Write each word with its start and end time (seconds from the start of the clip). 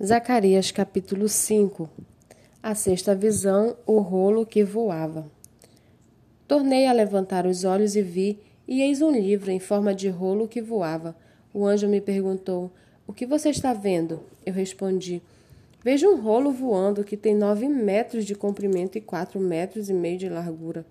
Zacarias 0.00 0.70
capítulo 0.70 1.28
5 1.28 1.90
A 2.62 2.72
sexta 2.72 3.16
visão, 3.16 3.76
o 3.84 3.98
rolo 3.98 4.46
que 4.46 4.62
voava. 4.62 5.28
Tornei 6.46 6.86
a 6.86 6.92
levantar 6.92 7.46
os 7.46 7.64
olhos 7.64 7.96
e 7.96 8.02
vi, 8.02 8.38
e 8.68 8.80
eis 8.80 9.02
um 9.02 9.10
livro 9.10 9.50
em 9.50 9.58
forma 9.58 9.92
de 9.92 10.08
rolo 10.08 10.46
que 10.46 10.62
voava. 10.62 11.16
O 11.52 11.66
anjo 11.66 11.88
me 11.88 12.00
perguntou: 12.00 12.70
O 13.08 13.12
que 13.12 13.26
você 13.26 13.50
está 13.50 13.72
vendo? 13.72 14.20
Eu 14.46 14.52
respondi: 14.52 15.20
Vejo 15.82 16.08
um 16.08 16.20
rolo 16.20 16.52
voando 16.52 17.02
que 17.02 17.16
tem 17.16 17.34
nove 17.34 17.68
metros 17.68 18.24
de 18.24 18.36
comprimento 18.36 18.96
e 18.96 19.00
quatro 19.00 19.40
metros 19.40 19.90
e 19.90 19.92
meio 19.92 20.16
de 20.16 20.28
largura. 20.28 20.86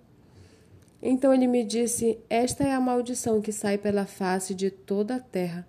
Então 1.00 1.32
ele 1.32 1.46
me 1.46 1.64
disse: 1.64 2.18
Esta 2.28 2.62
é 2.62 2.74
a 2.74 2.80
maldição 2.80 3.40
que 3.40 3.52
sai 3.52 3.78
pela 3.78 4.04
face 4.04 4.54
de 4.54 4.70
toda 4.70 5.16
a 5.16 5.20
terra, 5.20 5.66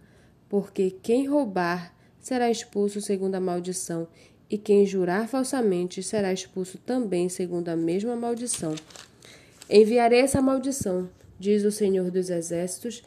porque 0.50 0.92
quem 0.92 1.26
roubar 1.26 1.98
será 2.30 2.52
expulso 2.52 3.02
segundo 3.02 3.34
a 3.34 3.40
maldição, 3.40 4.08
e 4.48 4.56
quem 4.56 4.86
jurar 4.86 5.28
falsamente 5.28 6.04
será 6.04 6.32
expulso 6.32 6.78
também 6.78 7.28
segundo 7.28 7.70
a 7.70 7.76
mesma 7.76 8.16
maldição. 8.16 8.76
Enviarei 9.68 10.20
essa 10.20 10.40
maldição, 10.40 11.10
diz 11.40 11.64
o 11.64 11.72
Senhor 11.72 12.12
dos 12.12 12.30
Exércitos, 12.30 13.02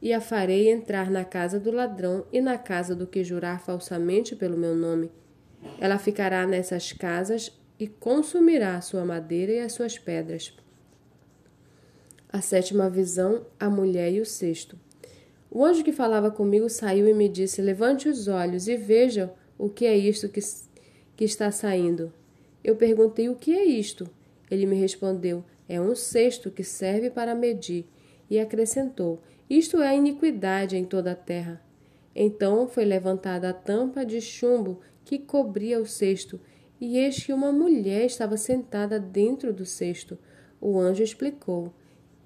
e 0.00 0.12
a 0.12 0.20
farei 0.20 0.70
entrar 0.70 1.10
na 1.10 1.24
casa 1.24 1.58
do 1.58 1.72
ladrão 1.72 2.24
e 2.32 2.40
na 2.40 2.56
casa 2.56 2.94
do 2.94 3.04
que 3.04 3.24
jurar 3.24 3.60
falsamente 3.60 4.36
pelo 4.36 4.56
meu 4.56 4.76
nome. 4.76 5.10
Ela 5.80 5.98
ficará 5.98 6.46
nessas 6.46 6.92
casas 6.92 7.50
e 7.80 7.88
consumirá 7.88 8.76
a 8.76 8.80
sua 8.80 9.04
madeira 9.04 9.50
e 9.50 9.58
as 9.58 9.72
suas 9.72 9.98
pedras. 9.98 10.56
A 12.28 12.40
sétima 12.40 12.88
visão, 12.88 13.44
a 13.58 13.68
mulher 13.68 14.12
e 14.12 14.20
o 14.20 14.26
cesto. 14.26 14.78
O 15.50 15.64
anjo 15.64 15.82
que 15.82 15.92
falava 15.92 16.30
comigo 16.30 16.68
saiu 16.68 17.08
e 17.08 17.14
me 17.14 17.28
disse: 17.28 17.62
Levante 17.62 18.08
os 18.08 18.28
olhos 18.28 18.68
e 18.68 18.76
veja 18.76 19.32
o 19.56 19.68
que 19.68 19.86
é 19.86 19.96
isto 19.96 20.28
que, 20.28 20.40
que 21.16 21.24
está 21.24 21.50
saindo. 21.50 22.12
Eu 22.62 22.76
perguntei: 22.76 23.28
O 23.28 23.34
que 23.34 23.52
é 23.52 23.64
isto? 23.64 24.08
Ele 24.50 24.66
me 24.66 24.76
respondeu: 24.76 25.42
É 25.68 25.80
um 25.80 25.94
cesto 25.94 26.50
que 26.50 26.62
serve 26.62 27.08
para 27.10 27.34
medir. 27.34 27.86
E 28.30 28.38
acrescentou: 28.38 29.22
Isto 29.48 29.80
é 29.80 29.88
a 29.88 29.94
iniquidade 29.94 30.76
em 30.76 30.84
toda 30.84 31.12
a 31.12 31.16
terra. 31.16 31.62
Então 32.14 32.68
foi 32.68 32.84
levantada 32.84 33.48
a 33.48 33.54
tampa 33.54 34.04
de 34.04 34.20
chumbo 34.20 34.80
que 35.04 35.18
cobria 35.18 35.80
o 35.80 35.86
cesto, 35.86 36.38
e 36.78 36.98
eis 36.98 37.24
que 37.24 37.32
uma 37.32 37.50
mulher 37.50 38.04
estava 38.04 38.36
sentada 38.36 39.00
dentro 39.00 39.52
do 39.52 39.64
cesto. 39.64 40.18
O 40.60 40.78
anjo 40.78 41.02
explicou: 41.02 41.72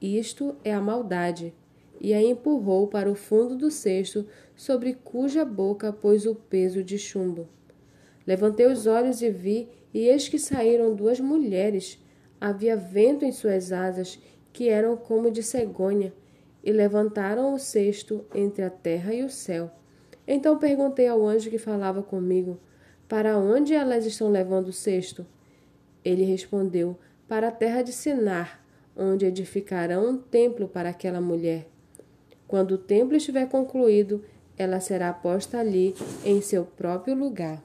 Isto 0.00 0.56
é 0.65 0.75
a 0.75 0.81
maldade 0.81 1.55
e 2.03 2.12
a 2.12 2.20
empurrou 2.20 2.89
para 2.89 3.08
o 3.08 3.14
fundo 3.14 3.55
do 3.55 3.70
cesto, 3.70 4.27
sobre 4.56 4.92
cuja 4.92 5.45
boca 5.45 5.92
pôs 5.92 6.27
o 6.27 6.34
peso 6.34 6.83
de 6.83 6.98
chumbo. 6.98 7.48
Levantei 8.27 8.67
os 8.67 8.89
olhos 8.89 9.22
e 9.22 9.31
vi, 9.31 9.69
e 9.94 10.09
eis 10.09 10.28
que 10.28 10.36
saíram 10.36 10.97
duas 10.97 11.20
mulheres. 11.20 12.05
Havia 12.41 12.77
vento 12.77 13.25
em 13.25 13.31
suas 13.31 13.70
asas, 13.70 14.19
que 14.53 14.69
eram 14.69 14.97
como 14.97 15.31
de 15.31 15.44
cegonha, 15.44 16.12
e 16.64 16.72
levantaram 16.72 17.55
o 17.55 17.59
cesto 17.59 18.25
entre 18.34 18.64
a 18.64 18.70
terra 18.70 19.14
e 19.14 19.22
o 19.22 19.31
céu. 19.31 19.70
Então 20.27 20.59
perguntei 20.59 21.06
ao 21.06 21.25
anjo 21.25 21.50
que 21.50 21.59
falava 21.59 22.03
comigo: 22.03 22.59
Para 23.09 23.39
onde 23.39 23.75
elas 23.75 24.05
estão 24.05 24.28
levando 24.28 24.69
o 24.69 24.72
cesto? 24.72 25.25
Ele 26.05 26.25
respondeu: 26.25 26.98
Para 27.28 27.47
a 27.48 27.53
terra 27.53 27.83
de 27.83 27.92
Sinar, 27.92 28.61
onde 28.97 29.25
edificarão 29.25 30.11
um 30.11 30.19
templo 30.19 30.66
para 30.66 30.89
aquela 30.89 31.20
mulher. 31.20 31.72
Quando 32.53 32.72
o 32.72 32.78
templo 32.78 33.17
estiver 33.17 33.48
concluído, 33.48 34.22
ela 34.58 34.78
será 34.78 35.11
posta 35.11 35.58
ali 35.58 35.95
em 36.22 36.42
seu 36.42 36.67
próprio 36.67 37.14
lugar. 37.14 37.62